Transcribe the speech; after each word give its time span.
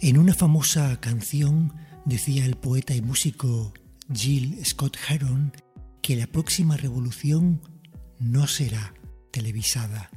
En 0.00 0.18
una 0.18 0.34
famosa 0.34 1.00
canción 1.00 1.72
decía 2.04 2.44
el 2.44 2.56
poeta 2.56 2.94
y 2.94 3.00
músico 3.00 3.72
Jill 4.12 4.62
Scott 4.62 4.98
Heron 5.08 5.52
que 6.02 6.16
la 6.16 6.26
próxima 6.26 6.76
revolución 6.76 7.62
no 8.18 8.46
será 8.46 8.92
televisada. 9.30 10.10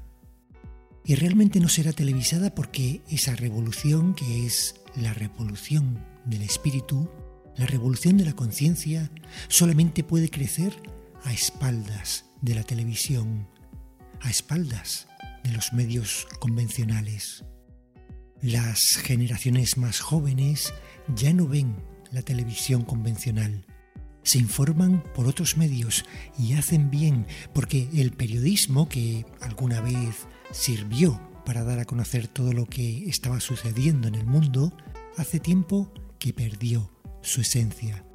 Y 1.06 1.15
realmente 1.15 1.62
no 1.62 1.70
será 1.70 1.94
televisada 1.94 2.53
porque 2.53 3.02
esa 3.07 3.38
revolución, 3.38 4.15
que 4.15 4.46
es 4.46 4.76
la 4.97 5.13
revolución 5.13 6.06
del 6.25 6.42
espíritu, 6.42 7.10
la 7.56 7.66
revolución 7.66 8.17
de 8.17 8.25
la 8.25 8.34
conciencia, 8.34 9.10
solamente 9.48 10.03
puede 10.03 10.30
crecer 10.30 10.74
a 11.24 11.31
espaldas 11.31 12.25
de 12.42 12.53
la 12.53 12.63
televisión, 12.63 13.48
a 14.20 14.30
espaldas 14.30 15.07
de 15.46 15.53
los 15.53 15.71
medios 15.71 16.27
convencionales. 16.41 17.45
Las 18.41 18.95
generaciones 19.03 19.77
más 19.77 19.99
jóvenes 19.99 20.73
ya 21.13 21.34
no 21.34 21.45
ven 21.45 21.75
la 22.11 22.21
televisión 22.21 22.84
convencional. 22.84 23.65
Se 24.23 24.38
informan 24.38 25.03
por 25.13 25.27
otros 25.27 25.57
medios 25.57 26.05
y 26.38 26.53
hacen 26.53 26.89
bien 26.89 27.27
porque 27.53 27.89
el 27.93 28.12
periodismo 28.12 28.88
que 28.88 29.25
alguna 29.41 29.81
vez 29.81 30.25
sirvió 30.52 31.20
para 31.45 31.65
dar 31.65 31.79
a 31.79 31.85
conocer 31.85 32.29
todo 32.29 32.53
lo 32.53 32.65
que 32.65 33.09
estaba 33.09 33.41
sucediendo 33.41 34.07
en 34.07 34.15
el 34.15 34.25
mundo, 34.25 34.71
hace 35.17 35.41
tiempo 35.41 35.91
que 36.17 36.31
perdió 36.31 36.90
su 37.21 37.41
esencia. 37.41 38.05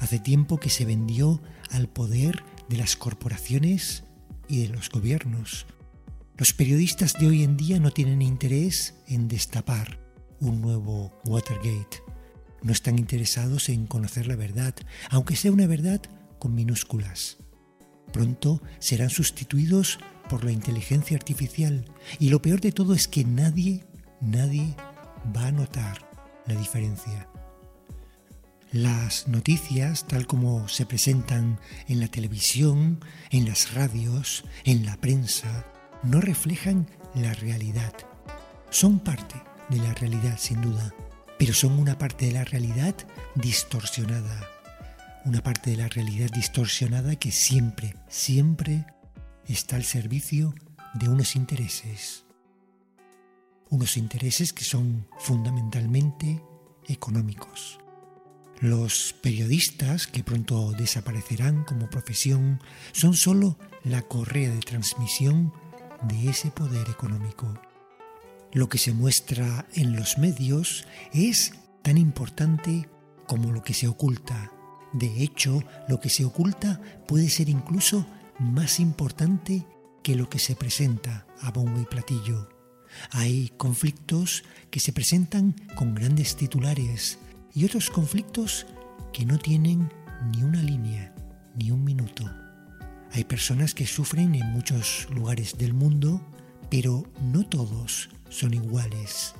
Hace 0.00 0.18
tiempo 0.18 0.58
que 0.58 0.70
se 0.70 0.86
vendió 0.86 1.40
al 1.70 1.88
poder 1.88 2.42
de 2.68 2.78
las 2.78 2.96
corporaciones 2.96 4.02
y 4.48 4.62
de 4.62 4.70
los 4.70 4.90
gobiernos. 4.90 5.66
Los 6.38 6.52
periodistas 6.52 7.14
de 7.14 7.26
hoy 7.26 7.42
en 7.42 7.56
día 7.56 7.80
no 7.80 7.90
tienen 7.90 8.22
interés 8.22 8.94
en 9.08 9.26
destapar 9.26 9.98
un 10.38 10.60
nuevo 10.60 11.12
Watergate. 11.24 12.00
No 12.62 12.70
están 12.70 12.96
interesados 12.96 13.68
en 13.68 13.88
conocer 13.88 14.28
la 14.28 14.36
verdad, 14.36 14.72
aunque 15.10 15.34
sea 15.34 15.50
una 15.50 15.66
verdad 15.66 16.00
con 16.38 16.54
minúsculas. 16.54 17.38
Pronto 18.12 18.62
serán 18.78 19.10
sustituidos 19.10 19.98
por 20.30 20.44
la 20.44 20.52
inteligencia 20.52 21.16
artificial 21.16 21.84
y 22.20 22.28
lo 22.28 22.40
peor 22.40 22.60
de 22.60 22.70
todo 22.70 22.94
es 22.94 23.08
que 23.08 23.24
nadie, 23.24 23.84
nadie 24.20 24.76
va 25.36 25.48
a 25.48 25.52
notar 25.52 26.08
la 26.46 26.54
diferencia. 26.54 27.28
Las 28.70 29.26
noticias, 29.26 30.06
tal 30.06 30.28
como 30.28 30.68
se 30.68 30.86
presentan 30.86 31.58
en 31.88 31.98
la 31.98 32.06
televisión, 32.06 33.04
en 33.30 33.48
las 33.48 33.74
radios, 33.74 34.44
en 34.64 34.86
la 34.86 34.96
prensa, 34.98 35.64
no 36.02 36.20
reflejan 36.20 36.88
la 37.14 37.34
realidad. 37.34 37.92
Son 38.70 38.98
parte 39.00 39.42
de 39.68 39.78
la 39.78 39.94
realidad, 39.94 40.38
sin 40.38 40.60
duda, 40.60 40.94
pero 41.38 41.54
son 41.54 41.78
una 41.78 41.98
parte 41.98 42.26
de 42.26 42.32
la 42.32 42.44
realidad 42.44 42.94
distorsionada. 43.34 44.48
Una 45.24 45.42
parte 45.42 45.70
de 45.70 45.76
la 45.76 45.88
realidad 45.88 46.30
distorsionada 46.30 47.16
que 47.16 47.32
siempre, 47.32 47.94
siempre 48.08 48.86
está 49.46 49.76
al 49.76 49.84
servicio 49.84 50.54
de 50.94 51.08
unos 51.08 51.36
intereses. 51.36 52.24
Unos 53.70 53.96
intereses 53.96 54.52
que 54.52 54.64
son 54.64 55.06
fundamentalmente 55.18 56.42
económicos. 56.86 57.78
Los 58.60 59.14
periodistas, 59.22 60.06
que 60.06 60.24
pronto 60.24 60.72
desaparecerán 60.72 61.64
como 61.64 61.90
profesión, 61.90 62.60
son 62.92 63.14
sólo 63.14 63.58
la 63.84 64.02
correa 64.02 64.50
de 64.50 64.60
transmisión 64.60 65.52
de 66.02 66.30
ese 66.30 66.50
poder 66.50 66.88
económico. 66.88 67.52
Lo 68.52 68.68
que 68.68 68.78
se 68.78 68.92
muestra 68.92 69.66
en 69.74 69.94
los 69.94 70.18
medios 70.18 70.86
es 71.12 71.52
tan 71.82 71.98
importante 71.98 72.88
como 73.26 73.52
lo 73.52 73.62
que 73.62 73.74
se 73.74 73.88
oculta. 73.88 74.52
De 74.92 75.22
hecho, 75.22 75.62
lo 75.88 76.00
que 76.00 76.08
se 76.08 76.24
oculta 76.24 76.80
puede 77.06 77.28
ser 77.28 77.48
incluso 77.48 78.06
más 78.38 78.80
importante 78.80 79.66
que 80.02 80.16
lo 80.16 80.30
que 80.30 80.38
se 80.38 80.56
presenta 80.56 81.26
a 81.42 81.50
bombo 81.50 81.80
y 81.80 81.84
platillo. 81.84 82.48
Hay 83.10 83.52
conflictos 83.58 84.44
que 84.70 84.80
se 84.80 84.92
presentan 84.92 85.54
con 85.76 85.94
grandes 85.94 86.36
titulares, 86.36 87.18
y 87.54 87.64
otros 87.64 87.90
conflictos 87.90 88.66
que 89.12 89.26
no 89.26 89.38
tienen 89.38 89.92
ni 90.30 90.42
una 90.42 90.62
línea. 90.62 90.97
Hay 93.18 93.24
personas 93.24 93.74
que 93.74 93.84
sufren 93.84 94.36
en 94.36 94.46
muchos 94.52 95.08
lugares 95.10 95.58
del 95.58 95.74
mundo, 95.74 96.24
pero 96.70 97.02
no 97.20 97.44
todos 97.44 98.10
son 98.28 98.54
iguales. 98.54 99.34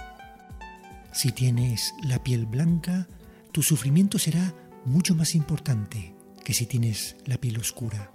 Si 1.12 1.30
tienes 1.30 1.94
la 2.02 2.20
piel 2.24 2.44
blanca, 2.44 3.06
tu 3.52 3.62
sufrimiento 3.62 4.18
será 4.18 4.52
mucho 4.84 5.14
más 5.14 5.36
importante 5.36 6.12
que 6.44 6.54
si 6.54 6.66
tienes 6.66 7.14
la 7.24 7.38
piel 7.38 7.56
oscura. 7.56 8.10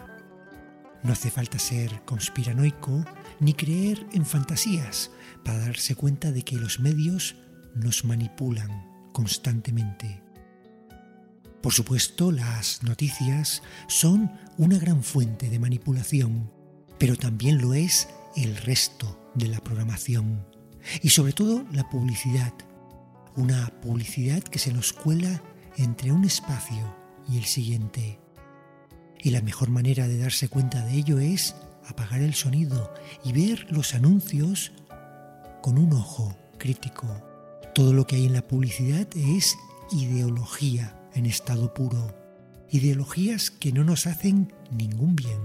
No 1.01 1.13
hace 1.13 1.31
falta 1.31 1.57
ser 1.59 2.03
conspiranoico 2.03 3.05
ni 3.39 3.53
creer 3.53 4.05
en 4.11 4.25
fantasías 4.25 5.11
para 5.45 5.59
darse 5.59 5.95
cuenta 5.95 6.33
de 6.33 6.41
que 6.41 6.57
los 6.57 6.81
medios 6.81 7.37
nos 7.73 8.03
manipulan 8.03 8.85
constantemente. 9.13 10.22
Por 11.63 11.71
supuesto, 11.71 12.33
las 12.33 12.83
noticias 12.83 13.63
son 13.87 14.33
una 14.57 14.77
gran 14.77 15.01
fuente 15.01 15.49
de 15.49 15.59
manipulación, 15.59 16.51
pero 16.99 17.15
también 17.15 17.61
lo 17.61 17.73
es 17.73 18.09
el 18.35 18.57
resto 18.57 19.31
de 19.33 19.47
la 19.47 19.61
programación 19.61 20.45
y 21.01 21.11
sobre 21.11 21.31
todo 21.31 21.63
la 21.71 21.89
publicidad, 21.89 22.51
una 23.37 23.71
publicidad 23.81 24.43
que 24.43 24.59
se 24.59 24.73
nos 24.73 24.91
cuela 24.91 25.41
entre 25.77 26.11
un 26.11 26.25
espacio 26.25 26.97
y 27.29 27.37
el 27.37 27.45
siguiente. 27.45 28.19
Y 29.21 29.29
la 29.29 29.41
mejor 29.41 29.69
manera 29.69 30.09
de 30.09 30.17
darse 30.17 30.49
cuenta 30.49 30.83
de 30.83 30.95
ello 30.95 31.19
es 31.19 31.55
apagar 31.87 32.19
el 32.19 32.33
sonido 32.33 32.93
y 33.23 33.31
ver 33.31 33.71
los 33.71 33.93
anuncios 33.93 34.73
con 35.61 35.77
un 35.77 35.93
ojo 35.93 36.35
crítico. 36.57 37.07
Todo 37.73 37.93
lo 37.93 38.05
que 38.05 38.17
hay 38.17 38.25
en 38.25 38.33
la 38.33 38.45
publicidad 38.45 39.07
es 39.15 39.55
ideología 39.93 40.99
en 41.15 41.25
estado 41.25 41.73
puro. 41.73 42.15
Ideologías 42.69 43.51
que 43.51 43.71
no 43.71 43.83
nos 43.83 44.07
hacen 44.07 44.53
ningún 44.71 45.15
bien, 45.15 45.39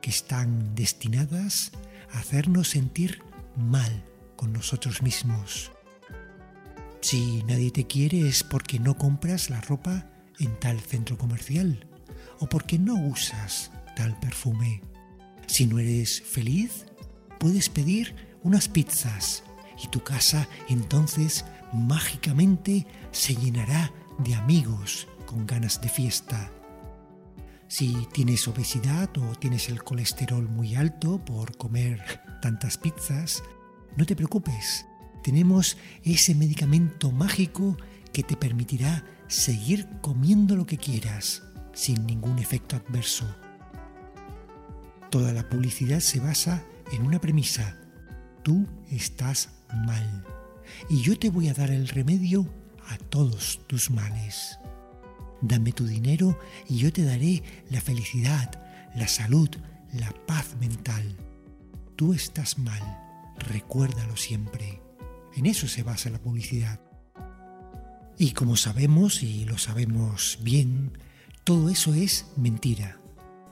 que 0.00 0.10
están 0.10 0.74
destinadas 0.74 1.72
a 2.12 2.20
hacernos 2.20 2.68
sentir 2.70 3.22
mal 3.56 4.04
con 4.36 4.52
nosotros 4.52 5.02
mismos. 5.02 5.72
Si 7.00 7.42
nadie 7.44 7.70
te 7.70 7.86
quiere 7.86 8.28
es 8.28 8.42
porque 8.42 8.78
no 8.78 8.96
compras 8.96 9.50
la 9.50 9.60
ropa 9.60 10.06
en 10.38 10.58
tal 10.58 10.80
centro 10.80 11.18
comercial 11.18 11.86
o 12.40 12.48
porque 12.48 12.78
no 12.78 12.94
usas 12.94 13.70
tal 13.96 14.18
perfume. 14.20 14.80
Si 15.46 15.66
no 15.66 15.78
eres 15.78 16.22
feliz, 16.22 16.86
puedes 17.38 17.68
pedir 17.68 18.14
unas 18.42 18.68
pizzas 18.68 19.42
y 19.82 19.88
tu 19.88 20.02
casa 20.02 20.48
entonces 20.68 21.44
mágicamente 21.72 22.86
se 23.10 23.34
llenará 23.34 23.92
de 24.18 24.34
amigos 24.34 25.06
con 25.26 25.46
ganas 25.46 25.80
de 25.80 25.88
fiesta. 25.88 26.50
Si 27.68 28.06
tienes 28.12 28.48
obesidad 28.48 29.10
o 29.18 29.34
tienes 29.34 29.68
el 29.68 29.82
colesterol 29.82 30.48
muy 30.48 30.74
alto 30.74 31.24
por 31.24 31.56
comer 31.56 32.02
tantas 32.42 32.78
pizzas, 32.78 33.42
no 33.96 34.06
te 34.06 34.16
preocupes. 34.16 34.86
Tenemos 35.22 35.76
ese 36.02 36.34
medicamento 36.34 37.12
mágico 37.12 37.76
que 38.12 38.22
te 38.22 38.36
permitirá 38.36 39.04
seguir 39.26 39.88
comiendo 40.00 40.56
lo 40.56 40.66
que 40.66 40.78
quieras 40.78 41.42
sin 41.72 42.06
ningún 42.06 42.38
efecto 42.38 42.76
adverso. 42.76 43.26
Toda 45.10 45.32
la 45.32 45.48
publicidad 45.48 46.00
se 46.00 46.20
basa 46.20 46.64
en 46.92 47.02
una 47.02 47.20
premisa. 47.20 47.76
Tú 48.42 48.66
estás 48.90 49.50
mal. 49.86 50.24
Y 50.88 51.02
yo 51.02 51.18
te 51.18 51.30
voy 51.30 51.48
a 51.48 51.54
dar 51.54 51.70
el 51.70 51.88
remedio 51.88 52.46
a 52.88 52.98
todos 52.98 53.60
tus 53.66 53.90
males. 53.90 54.58
Dame 55.40 55.72
tu 55.72 55.86
dinero 55.86 56.38
y 56.68 56.78
yo 56.78 56.92
te 56.92 57.04
daré 57.04 57.42
la 57.70 57.80
felicidad, 57.80 58.50
la 58.96 59.06
salud, 59.06 59.48
la 59.92 60.12
paz 60.26 60.56
mental. 60.60 61.16
Tú 61.96 62.12
estás 62.12 62.58
mal, 62.58 62.82
recuérdalo 63.38 64.16
siempre. 64.16 64.82
En 65.36 65.46
eso 65.46 65.68
se 65.68 65.82
basa 65.82 66.10
la 66.10 66.18
publicidad. 66.18 66.80
Y 68.18 68.32
como 68.32 68.56
sabemos, 68.56 69.22
y 69.22 69.44
lo 69.44 69.58
sabemos 69.58 70.38
bien, 70.42 70.98
todo 71.44 71.68
eso 71.68 71.94
es 71.94 72.26
mentira. 72.36 73.00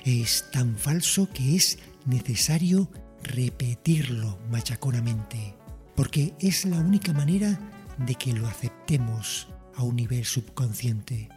Es 0.05 0.51
tan 0.51 0.77
falso 0.77 1.29
que 1.33 1.55
es 1.55 1.79
necesario 2.05 2.91
repetirlo 3.23 4.39
machaconamente, 4.51 5.55
porque 5.95 6.35
es 6.41 6.65
la 6.65 6.79
única 6.81 7.13
manera 7.13 7.59
de 7.99 8.15
que 8.15 8.33
lo 8.33 8.47
aceptemos 8.47 9.49
a 9.75 9.83
un 9.83 9.97
nivel 9.97 10.25
subconsciente. 10.25 11.29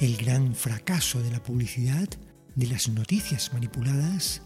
El 0.00 0.16
gran 0.16 0.54
fracaso 0.54 1.22
de 1.22 1.30
la 1.30 1.42
publicidad, 1.42 2.08
de 2.54 2.66
las 2.66 2.88
noticias 2.88 3.52
manipuladas, 3.52 4.42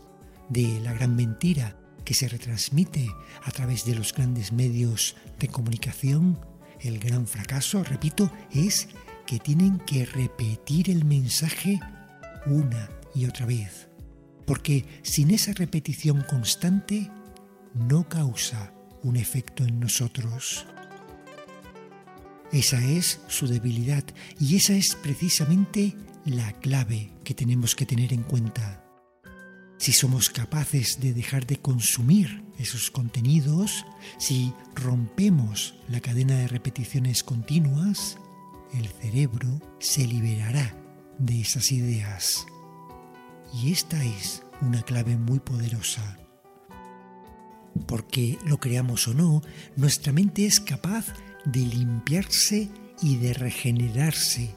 de 0.49 0.81
la 0.81 0.93
gran 0.93 1.17
mentira 1.17 1.77
que 2.05 2.15
se 2.15 2.29
retransmite 2.29 3.09
a 3.43 3.51
través 3.51 3.85
de 3.85 3.95
los 3.95 4.15
grandes 4.15 4.53
medios 4.53 5.17
de 5.39 5.49
comunicación, 5.49 6.39
El 6.81 7.01
gran 7.01 7.27
fracaso, 7.27 7.83
repito, 7.83 8.31
es 8.53 8.89
que 9.27 9.41
tienen 9.41 9.79
que 9.79 10.07
repetir 10.07 10.91
el 10.91 11.05
mensaje 11.05 11.81
una 12.47 12.89
y 13.15 13.27
otra 13.27 13.47
vez. 13.47 13.89
Porque 14.47 14.85
sin 15.03 15.33
esa 15.33 15.53
repetición 15.53 16.25
constante 16.31 17.11
no 17.75 18.09
causa 18.09 18.73
un 19.03 19.17
efecto 19.17 19.65
en 19.65 19.81
nosotros. 19.81 20.67
Esa 22.53 22.83
es 22.83 23.21
su 23.29 23.47
debilidad 23.47 24.05
y 24.41 24.57
esa 24.57 24.75
es 24.75 24.95
precisamente 24.95 25.95
la 26.25 26.53
clave 26.61 27.11
que 27.25 27.35
tenemos 27.35 27.75
que 27.75 27.87
tener 27.87 28.13
en 28.13 28.23
cuenta. 28.23 28.85
Si 29.79 29.93
somos 29.93 30.31
capaces 30.31 31.01
de 31.01 31.15
dejar 31.15 31.47
de 31.47 31.59
consumir 31.59 32.43
esos 32.59 32.91
contenidos, 32.91 33.85
si 34.19 34.53
rompemos 34.75 35.75
la 35.89 36.01
cadena 36.01 36.37
de 36.37 36.49
repeticiones 36.49 37.23
continuas, 37.23 38.19
el 38.75 38.89
cerebro 38.89 39.61
se 39.79 40.07
liberará 40.07 40.75
de 41.19 41.41
esas 41.41 41.71
ideas. 41.71 42.47
Y 43.55 43.73
esta 43.73 44.03
es 44.05 44.43
una 44.61 44.83
clave 44.83 45.17
muy 45.17 45.39
poderosa. 45.39 46.19
Porque 47.87 48.39
lo 48.45 48.59
creamos 48.59 49.07
o 49.07 49.15
no, 49.15 49.43
nuestra 49.77 50.13
mente 50.13 50.45
es 50.47 50.61
capaz 50.61 51.07
de 51.07 51.28
limpiarse 51.57 52.71
y 53.01 53.17
de 53.17 53.35
regenerarse, 53.35 54.55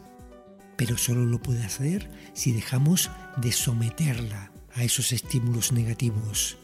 pero 0.78 0.98
solo 0.98 1.26
lo 1.26 1.42
puede 1.42 1.64
hacer 1.64 2.10
si 2.34 2.52
dejamos 2.52 3.12
de 3.38 3.52
someterla 3.52 4.52
a 4.74 4.84
esos 4.84 5.12
estímulos 5.12 5.72
negativos. 5.72 6.58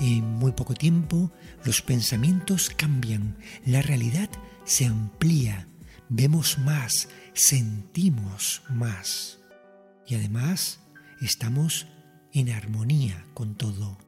En 0.00 0.24
muy 0.24 0.52
poco 0.52 0.74
tiempo 0.74 1.32
los 1.64 1.82
pensamientos 1.82 2.70
cambian, 2.70 3.36
la 3.64 3.82
realidad 3.82 4.28
se 4.64 4.86
amplía, 4.86 5.68
vemos 6.08 6.58
más, 6.58 7.08
sentimos 7.32 8.62
más 8.70 9.38
y 10.06 10.16
además 10.16 10.80
estamos 11.20 11.86
en 12.32 12.50
armonía 12.50 13.24
con 13.34 13.54
todo. 13.54 13.98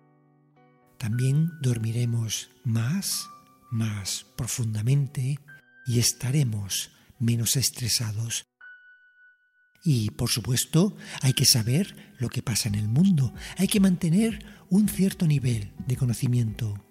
También 0.98 1.52
dormiremos 1.60 2.50
más, 2.64 3.28
más 3.70 4.26
profundamente 4.36 5.38
y 5.86 5.98
estaremos 5.98 6.90
menos 7.18 7.56
estresados. 7.56 8.46
Y, 9.84 10.10
por 10.10 10.30
supuesto, 10.30 10.96
hay 11.22 11.32
que 11.32 11.44
saber 11.44 11.94
lo 12.18 12.28
que 12.28 12.42
pasa 12.42 12.68
en 12.68 12.74
el 12.74 12.88
mundo, 12.88 13.32
hay 13.56 13.68
que 13.68 13.80
mantener 13.80 14.44
un 14.68 14.88
cierto 14.88 15.26
nivel 15.26 15.72
de 15.86 15.96
conocimiento, 15.96 16.84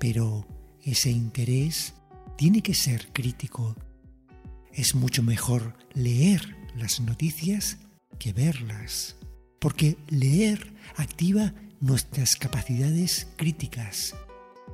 pero 0.00 0.48
ese 0.82 1.10
interés 1.10 1.94
tiene 2.38 2.62
que 2.62 2.74
ser 2.74 3.12
crítico. 3.12 3.76
Es 4.72 4.94
mucho 4.94 5.22
mejor 5.22 5.76
leer 5.92 6.56
las 6.74 7.00
noticias 7.00 7.78
que 8.18 8.32
verlas, 8.32 9.16
porque 9.60 9.98
leer 10.08 10.72
activa 10.96 11.52
nuestras 11.80 12.36
capacidades 12.36 13.28
críticas, 13.36 14.14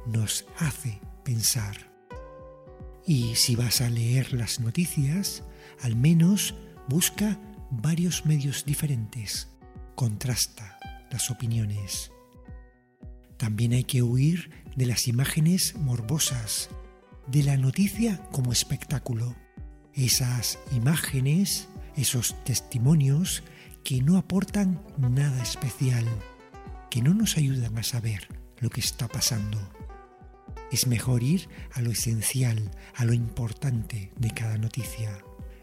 nos 0.07 0.47
hace 0.59 1.01
pensar. 1.23 1.91
Y 3.07 3.35
si 3.35 3.57
vas 3.57 3.81
a 3.81 3.91
leer 3.91 4.33
las 4.33 4.61
noticias, 4.61 5.43
al 5.81 5.97
menos 5.97 6.55
Busca 6.91 7.39
varios 7.71 8.27
medios 8.27 8.65
diferentes, 8.65 9.49
contrasta 9.95 10.77
las 11.13 11.31
opiniones. 11.31 12.11
También 13.37 13.75
hay 13.75 13.85
que 13.85 14.03
huir 14.03 14.51
de 14.75 14.87
las 14.87 15.07
imágenes 15.07 15.77
morbosas, 15.77 16.69
de 17.29 17.45
la 17.45 17.57
noticia 17.57 18.21
como 18.33 18.51
espectáculo. 18.51 19.37
Esas 19.95 20.59
imágenes, 20.73 21.69
esos 21.95 22.35
testimonios 22.43 23.45
que 23.85 24.03
no 24.03 24.17
aportan 24.17 24.83
nada 24.99 25.41
especial, 25.41 26.05
que 26.91 27.03
no 27.03 27.15
nos 27.15 27.37
ayudan 27.37 27.79
a 27.79 27.85
saber 27.85 28.27
lo 28.59 28.69
que 28.69 28.81
está 28.81 29.07
pasando. 29.07 29.80
Es 30.71 30.87
mejor 30.87 31.23
ir 31.23 31.49
a 31.73 31.81
lo 31.81 31.91
esencial, 31.91 32.71
a 32.95 33.05
lo 33.05 33.13
importante 33.13 34.13
de 34.17 34.31
cada 34.31 34.59
noticia. 34.59 35.19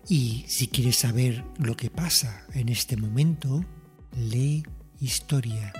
Y 0.09 0.45
si 0.47 0.67
quieres 0.67 0.97
saber 0.97 1.43
lo 1.57 1.75
que 1.75 1.89
pasa 1.89 2.45
en 2.53 2.69
este 2.69 2.97
momento, 2.97 3.65
lee 4.15 4.63
historia, 4.99 5.73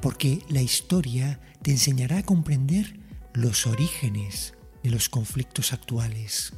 porque 0.00 0.40
la 0.48 0.62
historia 0.62 1.40
te 1.62 1.72
enseñará 1.72 2.18
a 2.18 2.22
comprender 2.24 3.00
los 3.32 3.66
orígenes 3.66 4.54
de 4.82 4.90
los 4.90 5.08
conflictos 5.08 5.72
actuales. 5.72 6.52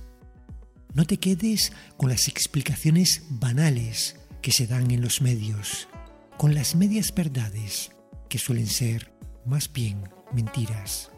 No 0.95 1.07
te 1.07 1.19
quedes 1.19 1.73
con 1.97 2.11
las 2.11 2.29
explicaciones 2.29 3.25
banales 3.29 4.17
que 4.43 4.53
se 4.53 4.67
dan 4.67 4.91
en 4.91 5.01
los 5.01 5.21
medios, 5.21 5.89
con 6.37 6.55
las 6.55 6.75
medias 6.75 7.15
verdades 7.15 7.91
que 8.29 8.39
suelen 8.39 8.67
ser 8.67 9.13
más 9.45 9.73
bien 9.73 10.09
mentiras. 10.33 11.11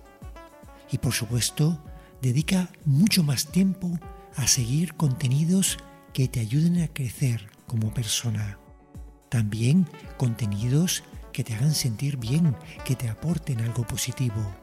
Y 0.91 0.99
por 0.99 1.13
supuesto, 1.13 1.83
dedica 2.23 2.71
mucho 2.85 3.23
más 3.23 3.47
tiempo 3.47 3.99
a 4.37 4.47
seguir 4.47 4.95
contenidos 4.95 5.79
que 6.13 6.29
te 6.29 6.41
ayuden 6.41 6.83
a 6.83 6.89
crecer 6.89 7.51
como 7.67 7.93
persona. 7.93 8.59
También 9.29 9.87
contenidos 10.17 11.05
que 11.33 11.45
te 11.45 11.55
hagan 11.55 11.75
sentir 11.75 12.17
bien, 12.17 12.57
que 12.85 12.97
te 12.97 13.09
aporten 13.09 13.61
algo 13.61 13.87
positivo. 13.87 14.55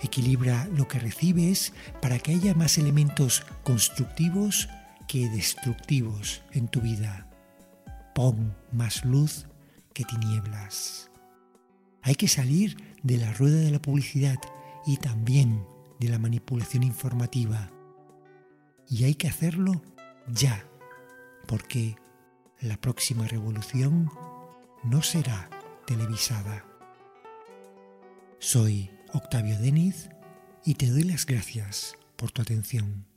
Equilibra 0.00 0.68
lo 0.74 0.88
que 0.88 0.98
recibes 0.98 1.72
para 2.00 2.18
que 2.18 2.32
haya 2.32 2.54
más 2.54 2.76
elementos 2.78 3.44
constructivos 3.62 4.68
que 5.06 5.28
destructivos 5.28 6.42
en 6.52 6.68
tu 6.68 6.80
vida. 6.80 7.28
Pon 8.14 8.54
más 8.72 9.04
luz 9.04 9.46
que 9.94 10.04
tinieblas. 10.04 11.10
Hay 12.02 12.16
que 12.16 12.28
salir 12.28 12.76
de 13.02 13.18
la 13.18 13.32
rueda 13.32 13.60
de 13.60 13.70
la 13.70 13.80
publicidad 13.80 14.38
y 14.86 14.96
también 14.96 15.66
de 16.00 16.08
la 16.08 16.18
manipulación 16.18 16.82
informativa. 16.82 17.70
Y 18.88 19.04
hay 19.04 19.14
que 19.14 19.28
hacerlo 19.28 19.82
ya 20.28 20.64
porque 21.46 21.96
la 22.60 22.76
próxima 22.76 23.26
revolución 23.26 24.10
no 24.84 25.02
será 25.02 25.48
televisada. 25.86 26.64
Soy 28.38 28.90
Octavio 29.12 29.58
Deniz 29.58 30.08
y 30.64 30.74
te 30.74 30.86
doy 30.86 31.04
las 31.04 31.26
gracias 31.26 31.96
por 32.16 32.30
tu 32.32 32.42
atención. 32.42 33.11